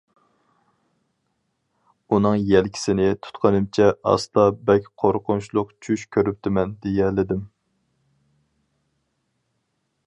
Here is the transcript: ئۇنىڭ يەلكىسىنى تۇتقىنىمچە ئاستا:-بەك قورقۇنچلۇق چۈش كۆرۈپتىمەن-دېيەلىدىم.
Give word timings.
ئۇنىڭ 2.13 2.37
يەلكىسىنى 2.51 3.05
تۇتقىنىمچە 3.27 3.91
ئاستا:-بەك 4.13 4.89
قورقۇنچلۇق 5.03 5.77
چۈش 5.89 6.07
كۆرۈپتىمەن-دېيەلىدىم. 6.17 7.47